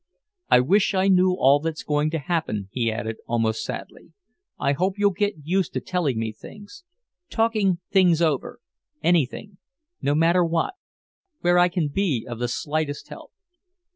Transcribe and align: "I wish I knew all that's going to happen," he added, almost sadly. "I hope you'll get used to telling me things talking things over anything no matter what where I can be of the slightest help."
"I 0.49 0.61
wish 0.61 0.95
I 0.95 1.09
knew 1.09 1.33
all 1.33 1.59
that's 1.59 1.83
going 1.83 2.09
to 2.09 2.17
happen," 2.17 2.69
he 2.71 2.91
added, 2.91 3.17
almost 3.27 3.61
sadly. 3.63 4.13
"I 4.57 4.71
hope 4.71 4.97
you'll 4.97 5.11
get 5.11 5.35
used 5.43 5.73
to 5.73 5.79
telling 5.79 6.17
me 6.17 6.31
things 6.33 6.83
talking 7.29 7.77
things 7.91 8.19
over 8.19 8.59
anything 9.03 9.59
no 10.01 10.15
matter 10.15 10.43
what 10.43 10.73
where 11.41 11.59
I 11.59 11.69
can 11.69 11.87
be 11.87 12.25
of 12.27 12.39
the 12.39 12.47
slightest 12.47 13.09
help." 13.09 13.31